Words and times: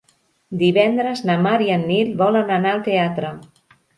Divendres 0.61 1.21
na 1.31 1.35
Mar 1.47 1.59
i 1.67 1.69
en 1.75 1.85
Nil 1.91 2.09
volen 2.23 2.49
anar 2.57 2.75
al 2.77 2.81
teatre. 2.91 3.33